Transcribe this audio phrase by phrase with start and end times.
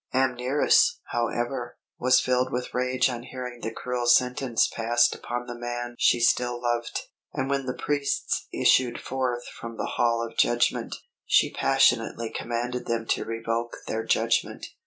[0.15, 5.93] Amneris, however, was filled with rage on hearing the cruel sentence passed upon the man
[5.99, 7.01] she still loved;
[7.33, 10.95] and when the priests issued forth from the Hall of Judgment,
[11.27, 14.65] she passionately commanded them to revoke their judgment.